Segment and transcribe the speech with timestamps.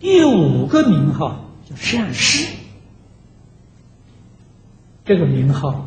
[0.00, 2.48] 第五个名号叫善事，
[5.04, 5.86] 这个名号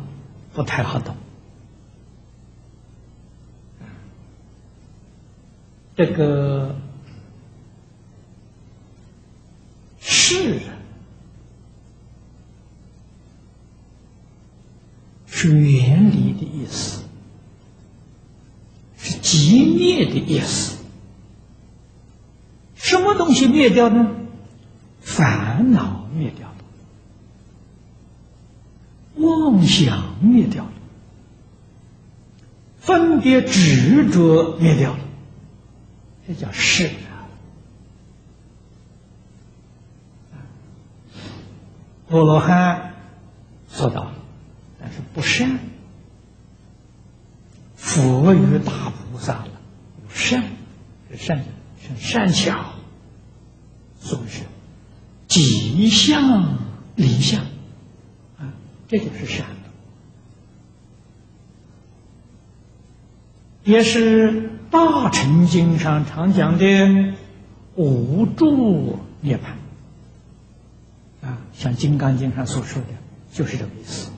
[0.52, 1.16] 不太好懂。
[5.96, 6.76] 这个
[10.00, 10.60] 是
[15.26, 17.02] 是远离的意思，
[18.96, 20.83] 是极灭的意思。
[23.04, 24.12] 什么东西灭掉呢？
[25.02, 26.56] 烦恼灭掉了，
[29.28, 30.70] 妄想灭掉了，
[32.78, 35.00] 分别执着灭掉了。
[36.26, 37.28] 这叫是啊！
[42.08, 42.94] 阿罗汉
[43.68, 44.14] 做到了，
[44.80, 45.58] 但是不善。
[47.76, 49.50] 佛与大菩萨了，
[50.08, 50.42] 善，
[51.14, 51.44] 善，
[51.98, 52.72] 善巧，
[54.04, 54.42] 所以是
[55.26, 56.58] 吉相
[56.94, 57.40] 离相。
[58.38, 58.52] 啊，
[58.86, 59.70] 这就是善的，
[63.64, 64.50] 也是。
[64.70, 67.14] 大乘经上常讲的
[67.76, 69.42] 无助涅槃。
[71.24, 72.88] 啊，像《金刚经》上所说的，
[73.32, 74.10] 就是这个意思，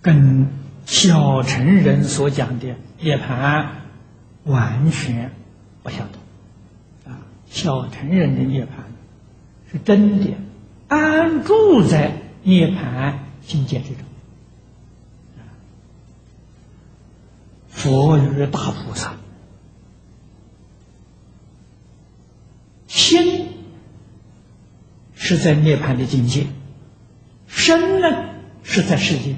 [0.00, 0.48] 跟
[0.86, 3.66] 小乘人所讲的涅槃
[4.44, 5.30] 完全
[5.82, 7.18] 不晓得啊。
[7.48, 8.68] 小乘人的涅槃
[9.70, 10.34] 是真的
[10.88, 13.14] 安住在涅槃
[13.46, 14.04] 境界之中。
[17.68, 19.16] 佛与大菩萨，
[22.86, 23.48] 心
[25.14, 26.46] 是在涅槃的境界，
[27.48, 28.06] 身呢
[28.62, 29.34] 是在世界，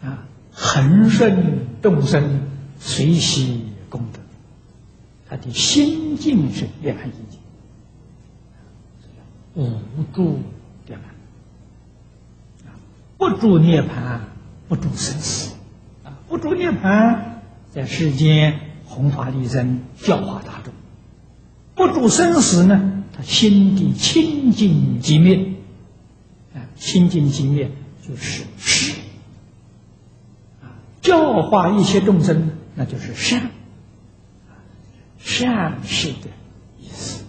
[0.00, 4.20] 啊，恒顺众生，随喜功德，
[5.28, 7.36] 他的心境是涅槃境界，
[9.56, 10.38] 无助
[10.86, 11.00] 涅槃，
[12.66, 12.72] 啊，
[13.18, 14.20] 不住涅槃，
[14.68, 15.54] 不住生死。
[16.04, 17.18] 啊不住涅槃，
[17.72, 20.72] 在世间弘法利生，教化大众；
[21.74, 25.54] 不住生死呢，他心地清净寂灭。
[26.54, 27.70] 啊，清净寂灭
[28.06, 28.94] 就是是
[30.62, 33.50] 啊，教化一切众生，那就是善
[35.22, 36.28] 善事的
[36.78, 37.24] 意思。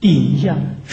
[0.00, 0.79] 第一项。